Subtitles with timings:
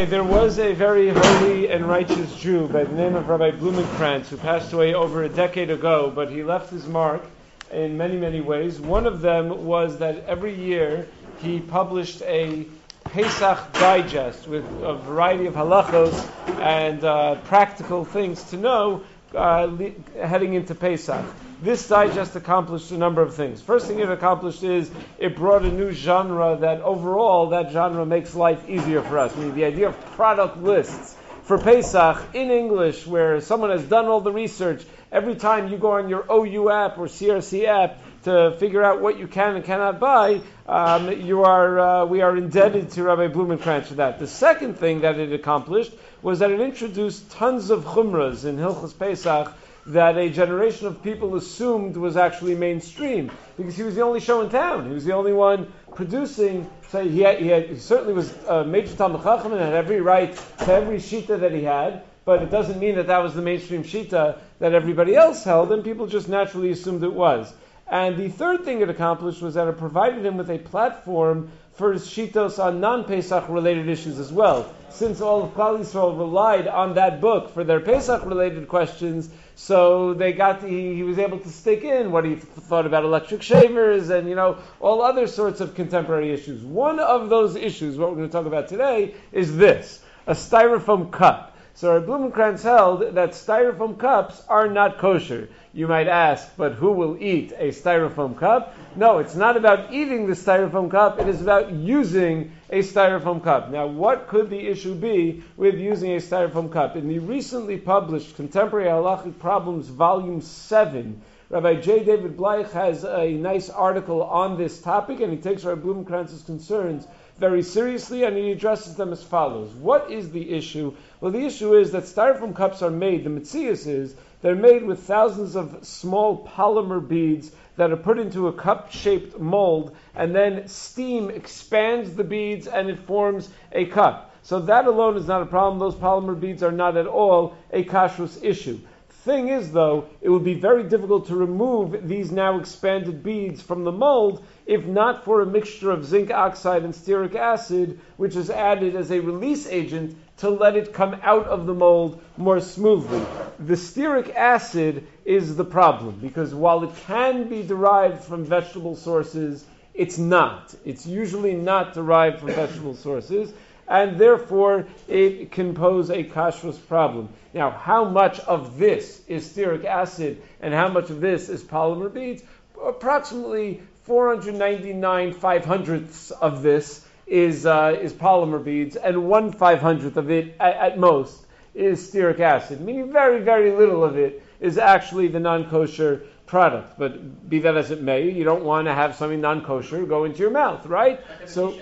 [0.00, 4.28] Okay, there was a very holy and righteous Jew by the name of Rabbi Blumenkrantz
[4.28, 7.22] who passed away over a decade ago, but he left his mark
[7.70, 8.80] in many, many ways.
[8.80, 11.06] One of them was that every year
[11.42, 12.64] he published a
[13.04, 16.26] Pesach digest with a variety of halachos
[16.60, 19.02] and uh, practical things to know
[19.34, 19.68] uh,
[20.16, 21.26] heading into Pesach.
[21.62, 23.60] This digest accomplished a number of things.
[23.60, 28.34] First thing it accomplished is it brought a new genre that overall that genre makes
[28.34, 29.36] life easier for us.
[29.36, 34.06] I mean, the idea of product lists for Pesach in English, where someone has done
[34.06, 34.82] all the research.
[35.12, 39.18] Every time you go on your OU app or CRC app to figure out what
[39.18, 43.86] you can and cannot buy, um, you are, uh, we are indebted to Rabbi Blumenkrantz
[43.86, 44.18] for that.
[44.18, 48.98] The second thing that it accomplished was that it introduced tons of chumras in Hilchas
[48.98, 49.52] Pesach
[49.92, 54.40] that a generation of people assumed was actually mainstream because he was the only show
[54.40, 54.86] in town.
[54.86, 56.68] He was the only one producing.
[56.90, 60.00] So he, had, he, had, he certainly was a major Talmud Chacham and had every
[60.00, 62.02] right to every shita that he had.
[62.24, 65.82] But it doesn't mean that that was the mainstream shita that everybody else held, and
[65.82, 67.52] people just naturally assumed it was.
[67.90, 71.92] And the third thing it accomplished was that it provided him with a platform for
[71.92, 74.72] his shitos on non-Pesach related issues as well.
[74.90, 80.14] Since all of Klal Yisrael relied on that book for their Pesach related questions, so
[80.14, 84.10] they got he, he was able to stick in what he thought about electric shavers
[84.10, 86.62] and you know all other sorts of contemporary issues.
[86.62, 91.10] One of those issues, what we're going to talk about today, is this: a styrofoam
[91.10, 91.49] cup.
[91.74, 95.48] So our Blumenkrantz held that styrofoam cups are not kosher.
[95.72, 98.74] You might ask, but who will eat a styrofoam cup?
[98.96, 103.70] No, it's not about eating the styrofoam cup, it is about using a styrofoam cup.
[103.70, 106.96] Now, what could the issue be with using a styrofoam cup?
[106.96, 112.04] In the recently published Contemporary Halachic Problems, Volume 7, Rabbi J.
[112.04, 117.06] David Bleich has a nice article on this topic, and he takes Rabbi Blumenkrantz's concerns
[117.40, 119.70] very seriously, and he addresses them as follows.
[119.72, 120.94] What is the issue?
[121.20, 125.00] Well, the issue is that styrofoam cups are made, the mitzias is, they're made with
[125.00, 131.30] thousands of small polymer beads that are put into a cup-shaped mold, and then steam
[131.30, 134.34] expands the beads and it forms a cup.
[134.42, 135.78] So that alone is not a problem.
[135.78, 138.80] Those polymer beads are not at all a kashrus issue.
[139.24, 143.84] Thing is, though, it would be very difficult to remove these now expanded beads from
[143.84, 148.48] the mold if not for a mixture of zinc oxide and stearic acid, which is
[148.48, 153.20] added as a release agent to let it come out of the mold more smoothly.
[153.58, 159.66] The stearic acid is the problem because while it can be derived from vegetable sources,
[159.92, 160.74] it's not.
[160.86, 163.52] It's usually not derived from vegetable sources
[163.90, 167.28] and therefore it can pose a kashrus problem.
[167.52, 172.12] Now, how much of this is stearic acid and how much of this is polymer
[172.12, 172.44] beads?
[172.82, 180.16] Approximately 499 five hundredths of this is, uh, is polymer beads, and one five hundredth
[180.16, 184.78] of it at, at most is stearic acid, meaning very, very little of it is
[184.78, 186.96] actually the non kosher product.
[186.96, 190.24] But be that as it may, you don't want to have something non kosher go
[190.24, 191.20] into your mouth, right?
[191.46, 191.76] So.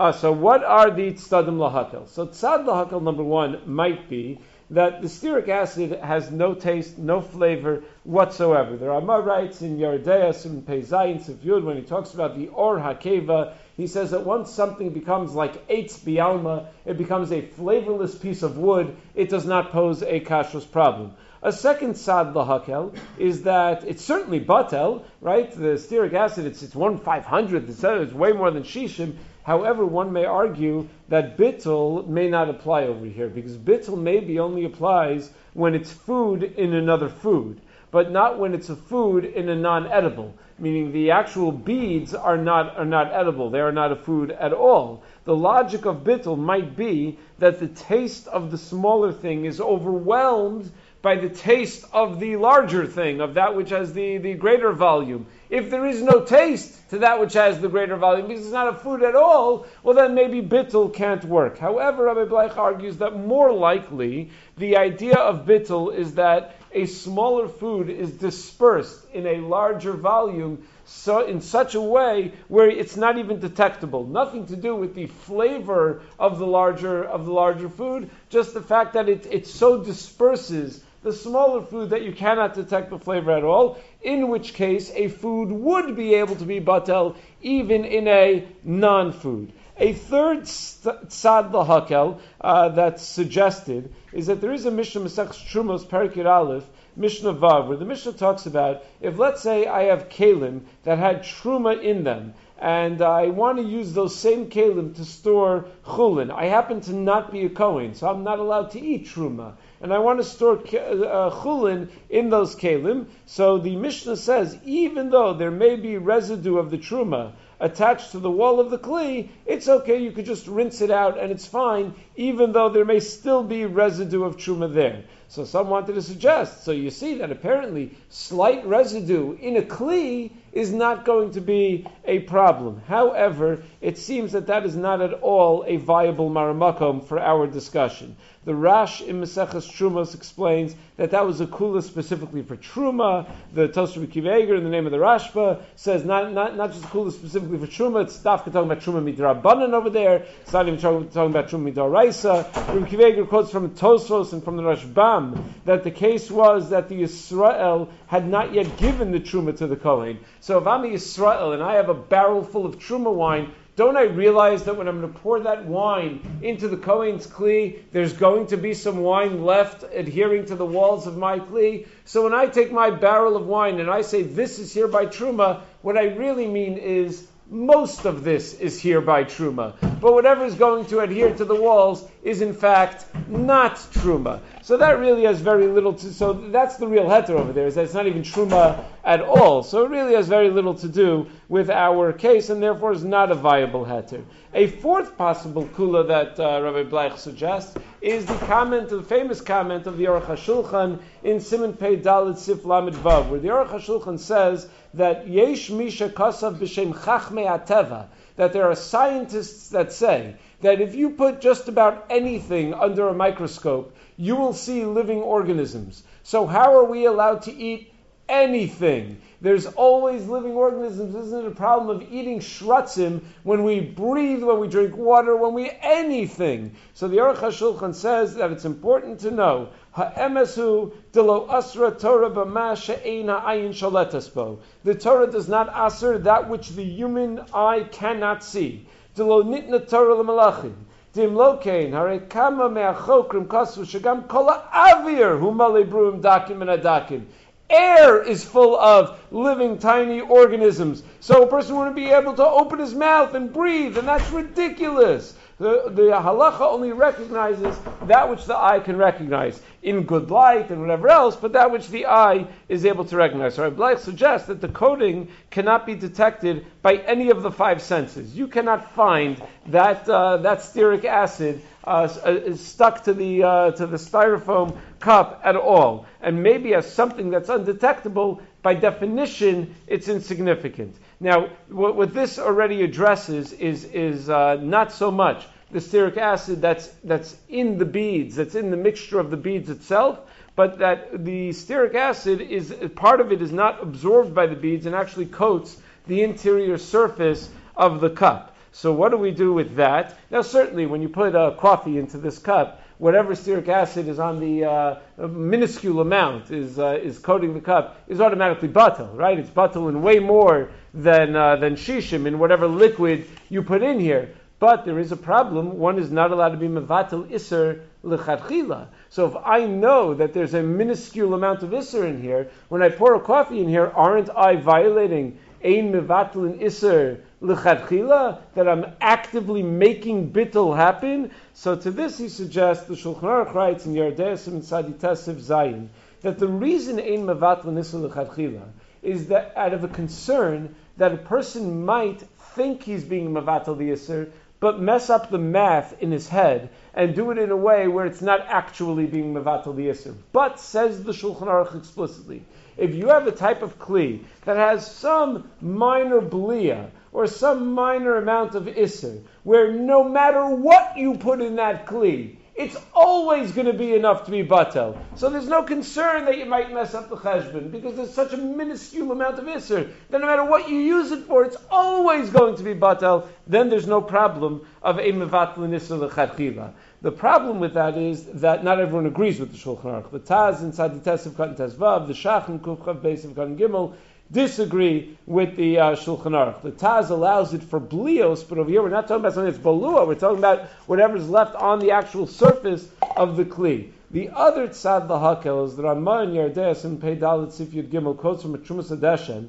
[0.00, 2.08] Uh, so what are the tzadim lahakel?
[2.08, 4.40] So tzad lahakel number one might be
[4.70, 8.78] that the stearic acid has no taste, no flavor whatsoever.
[8.78, 13.52] The Rama writes in Yerideyas in Peizayin Sifyud when he talks about the Or Hakeva,
[13.76, 18.56] he says that once something becomes like Eitz Bialma, it becomes a flavorless piece of
[18.56, 21.12] wood, it does not pose a kashrus problem.
[21.42, 25.50] A second sad lahakel is that it's certainly batel, right?
[25.50, 27.68] The stearic acid, it's, it's one five hundred.
[27.68, 29.16] It's way more than shishim.
[29.50, 34.64] However, one may argue that bittul may not apply over here because bittul maybe only
[34.64, 39.56] applies when it's food in another food, but not when it's a food in a
[39.56, 40.34] non-edible.
[40.60, 44.52] Meaning the actual beads are not are not edible; they are not a food at
[44.52, 45.02] all.
[45.24, 50.70] The logic of bittul might be that the taste of the smaller thing is overwhelmed
[51.02, 55.26] by the taste of the larger thing, of that which has the, the greater volume.
[55.48, 58.68] If there is no taste to that which has the greater volume, because it's not
[58.68, 61.58] a food at all, well then maybe bittul can't work.
[61.58, 67.48] However, Rabbi Bleich argues that more likely the idea of bittul is that a smaller
[67.48, 73.16] food is dispersed in a larger volume so in such a way where it's not
[73.16, 74.06] even detectable.
[74.06, 78.60] Nothing to do with the flavor of the larger of the larger food, just the
[78.60, 83.30] fact that it, it so disperses the smaller food that you cannot detect the flavor
[83.30, 88.06] at all, in which case a food would be able to be batel even in
[88.06, 89.52] a non-food.
[89.78, 95.86] A third tzad lahakel uh, that's suggested is that there is a Mishnah Masech Trumos
[95.86, 96.66] Perikir Aleph
[96.96, 101.22] Mishnah Vav, where the Mishnah talks about if, let's say, I have kalim that had
[101.22, 106.30] truma in them, and I want to use those same kalim to store chulin.
[106.30, 109.54] I happen to not be a Kohen, so I'm not allowed to eat truma.
[109.82, 113.06] And I want to store uh, chulin in those kalim.
[113.24, 118.18] So the Mishnah says, even though there may be residue of the truma attached to
[118.18, 120.02] the wall of the kli, it's okay.
[120.02, 123.64] You could just rinse it out, and it's fine, even though there may still be
[123.64, 125.04] residue of truma there.
[125.30, 126.64] So some wanted to suggest.
[126.64, 131.86] So you see that apparently slight residue in a kli is not going to be
[132.04, 132.82] a problem.
[132.88, 138.16] However, it seems that that is not at all a viable maramakom for our discussion.
[138.44, 143.30] The Rash in Maseches Trumos explains that that was a kula specifically for Truma.
[143.52, 146.88] The Tosher Kiveger, in the name of the Rashba, says not, not, not just a
[146.88, 150.80] kula specifically for Truma, it's Dafka talking about Truma Midrabanan over there, it's not even
[150.80, 152.44] talking, talking about Truma Midaraisa.
[152.68, 155.19] Rabbi Akiva Eiger quotes from Tosfos and from the Rashbam
[155.64, 159.76] that the case was that the Israel had not yet given the Truma to the
[159.76, 160.18] Kohen.
[160.40, 163.96] So if I'm a Israel and I have a barrel full of Truma wine, don't
[163.96, 168.12] I realize that when I'm going to pour that wine into the Kohen's Kli, there's
[168.12, 171.86] going to be some wine left adhering to the walls of my Kli?
[172.04, 175.06] So when I take my barrel of wine and I say, this is here by
[175.06, 179.74] Truma, what I really mean is, most of this is here by Truma.
[180.00, 184.40] But whatever is going to adhere to the walls is in fact not Truma.
[184.62, 187.74] So that really has very little to, so that's the real heter over there, is
[187.74, 189.62] that it's not even Truma at all.
[189.62, 193.30] So it really has very little to do with our case, and therefore is not
[193.30, 194.22] a viable heter.
[194.54, 199.86] A fourth possible kula that uh, Rabbi Bleich suggests is the comment, the famous comment
[199.86, 204.18] of the Aruch HaShulchan in Simon Pei Dalit Sif Lamed Vav, where the Aruch HaShulchan
[204.18, 208.06] says that Yesh Misha Kasav B'Shem Chachmei Ateva,
[208.40, 213.12] that there are scientists that say that if you put just about anything under a
[213.12, 216.02] microscope, you will see living organisms.
[216.22, 217.92] So how are we allowed to eat
[218.30, 219.20] anything?
[219.42, 221.14] There's always living organisms.
[221.14, 225.52] Isn't it a problem of eating shratzim when we breathe, when we drink water, when
[225.52, 226.76] we anything?
[226.94, 232.76] So the Aruch HaShulchan says that it's important to know Ha'emesu delo asra Torah b'ma
[232.76, 234.58] she'ena ayin shaletasbo.
[234.84, 238.86] The Torah does not asr that which the human eye cannot see.
[239.16, 240.74] Delo nitna Torah l'malachim.
[241.12, 247.24] Dim lokein, hare kama me'achokrim kasu shagam kola avir humale bruim dakim and adakim.
[247.68, 251.02] Air is full of living tiny organisms.
[251.18, 255.34] So a person wouldn't be able to open his mouth and breathe, and that's ridiculous.
[255.60, 260.80] The, the halacha only recognizes that which the eye can recognize in good light and
[260.80, 263.56] whatever else, but that which the eye is able to recognize.
[263.56, 268.34] So Rabbi suggests that the coating cannot be detected by any of the five senses.
[268.34, 269.36] You cannot find
[269.66, 275.42] that uh, that stearic acid uh, uh stuck to the uh, to the styrofoam cup
[275.44, 278.40] at all, and maybe as something that's undetectable.
[278.62, 280.96] By definition, it's insignificant.
[281.20, 286.60] Now, what, what this already addresses is, is uh, not so much the stearic acid
[286.60, 290.18] that's, that's in the beads, that's in the mixture of the beads itself,
[290.56, 294.86] but that the stearic acid is part of it is not absorbed by the beads
[294.86, 295.76] and actually coats
[296.06, 298.56] the interior surface of the cup.
[298.72, 300.16] So what do we do with that?
[300.30, 304.38] Now, certainly, when you put uh, coffee into this cup, whatever stearic acid is on
[304.38, 309.38] the uh, minuscule amount is uh, is coating the cup is automatically batal, right?
[309.38, 313.98] It's batal in way more than uh, than shishim in whatever liquid you put in
[313.98, 314.34] here.
[314.58, 315.78] But there is a problem.
[315.78, 318.88] One is not allowed to be mevatel iser lechatchila.
[319.08, 322.90] So if I know that there's a minuscule amount of iser in here, when I
[322.90, 328.38] pour a coffee in here, aren't I violating ein mevatel iser lechatchila?
[328.54, 331.30] That I'm actively making bittel happen.
[331.54, 335.88] So to this he suggests the Shulchan Aruch writes in Yardesim and Saditesiv Zayin
[336.22, 338.68] that the reason ein mevatel in iser lechatchila
[339.02, 342.20] is that out of a concern that a person might
[342.54, 347.14] think he's being mavatal the Yisr, but mess up the math in his head and
[347.14, 350.14] do it in a way where it's not actually being mevatel Yisr.
[350.32, 352.42] But, says the Shulchan Aruch explicitly,
[352.76, 358.16] if you have a type of kli that has some minor blia or some minor
[358.16, 363.66] amount of Isser, where no matter what you put in that kli, it's always going
[363.66, 364.98] to be enough to be batel.
[365.16, 368.36] So there's no concern that you might mess up the cheshbon because there's such a
[368.36, 372.56] minuscule amount of iser that no matter what you use it for, it's always going
[372.56, 373.26] to be batel.
[373.46, 376.74] Then there's no problem of a mevatel iser.
[377.02, 380.10] The problem with that is that not everyone agrees with the Shulchan Aruch.
[380.10, 383.94] The Taz inside the Test of Katan Tezvav, the Shach and Kufchav base of Gimel,
[384.32, 386.62] disagree with the uh, Shulchan Aruch.
[386.62, 389.62] The Taz allows it for blios, but over here we're not talking about something that's
[389.62, 390.06] balua.
[390.06, 393.90] We're talking about whatever's left on the actual surface of the kli.
[394.12, 398.42] The other tzad lahakel is the Ramah and Yardeas and Peidalit Sif Yud Gimel quotes
[398.42, 399.48] from a Trumas HaDeshen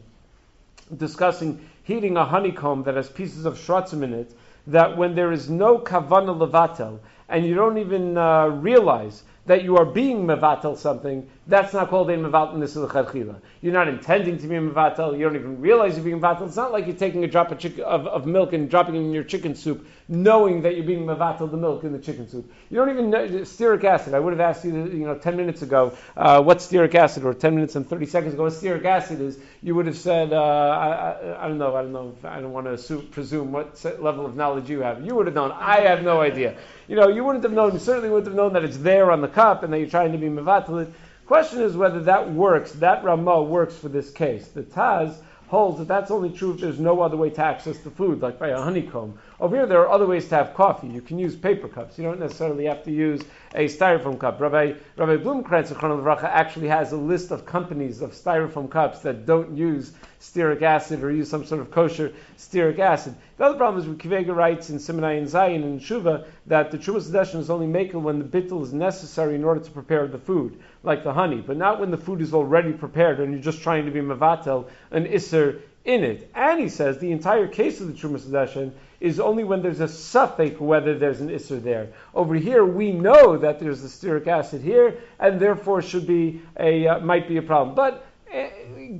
[0.95, 4.31] discussing heating a honeycomb that has pieces of shrotzim in it,
[4.67, 9.77] that when there is no kavana levatel, and you don't even uh, realize that you
[9.77, 14.55] are being mevatel something, that's not called a mevatel nisil You're not intending to be
[14.55, 15.17] mevatel.
[15.17, 16.48] You don't even realize you're being mevatel.
[16.48, 19.00] It's not like you're taking a drop of, chick- of, of, milk and dropping it
[19.00, 22.51] in your chicken soup, knowing that you're being mevatel the milk in the chicken soup.
[22.69, 24.13] You don't even know stearic acid.
[24.13, 27.33] I would have asked you, you know, ten minutes ago uh, what stearic acid, or
[27.33, 29.39] ten minutes and thirty seconds ago what stearic acid is.
[29.63, 32.51] You would have said, uh, I, I, I, don't know, I don't know, I don't
[32.51, 35.03] want to assume, presume what level of knowledge you have.
[35.05, 35.51] You would have known.
[35.51, 36.57] I have no idea.
[36.88, 37.74] You know, you wouldn't have known.
[37.74, 40.11] You certainly wouldn't have known that it's there on the cup and that you're trying
[40.11, 40.91] to be mevatel.
[41.25, 44.47] Question is whether that works, that Ramah works for this case.
[44.50, 45.15] The Taz
[45.47, 48.39] holds that that's only true if there's no other way to access the food, like
[48.39, 49.17] by a honeycomb.
[49.39, 50.88] Over here, there are other ways to have coffee.
[50.88, 51.97] You can use paper cups.
[51.97, 53.21] You don't necessarily have to use
[53.53, 54.39] a styrofoam cup.
[54.39, 59.93] Rabbi, Rabbi Blumkrantz actually has a list of companies of styrofoam cups that don't use
[60.20, 63.15] stearic acid or use some sort of kosher stearic acid.
[63.38, 67.10] The other problem is Kivega writes in Simonai and Zayin and Shuva that the Trumas
[67.10, 70.62] HaDeshen is only makel when the bittul is necessary in order to prepare the food,
[70.84, 73.86] like the honey, but not when the food is already prepared and you're just trying
[73.86, 76.29] to be mavatel, an isser in it.
[76.35, 79.85] And he says the entire case of the Trumas HaDeshen is only when there's a
[79.85, 81.89] safek whether there's an isser there.
[82.13, 86.88] Over here, we know that there's a stearic acid here, and therefore should be a
[86.88, 87.75] uh, might be a problem.
[87.75, 88.47] But uh,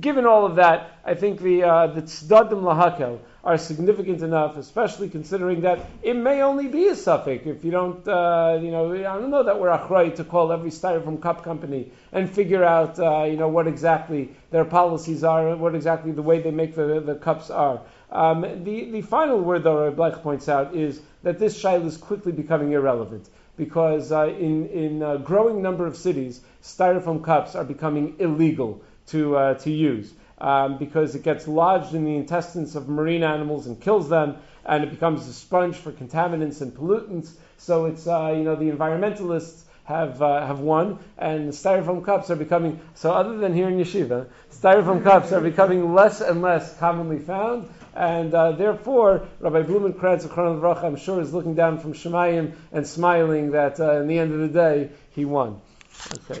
[0.00, 5.08] given all of that, I think the uh, the tzdadim lahakel are significant enough, especially
[5.08, 7.46] considering that it may only be a safek.
[7.46, 10.70] If you don't, uh, you know, I don't know that we're achrayt to call every
[10.70, 15.74] styrofoam cup company and figure out, uh, you know, what exactly their policies are, what
[15.74, 17.80] exactly the way they make the, the cups are.
[18.12, 22.30] Um, the, the final word, though, Bleich points out, is that this shail is quickly
[22.30, 28.16] becoming irrelevant because uh, in, in a growing number of cities, styrofoam cups are becoming
[28.18, 33.22] illegal to, uh, to use um, because it gets lodged in the intestines of marine
[33.22, 37.30] animals and kills them, and it becomes a sponge for contaminants and pollutants.
[37.58, 42.36] So it's uh, you know the environmentalists have uh, have won, and styrofoam cups are
[42.36, 43.12] becoming so.
[43.12, 48.34] Other than here in yeshiva, styrofoam cups are becoming less and less commonly found, and
[48.34, 53.78] uh, therefore Rabbi Blumenkrantz of I'm sure, is looking down from Shemayim and smiling that
[53.78, 55.60] uh, in the end of the day he won.
[56.12, 56.40] Okay.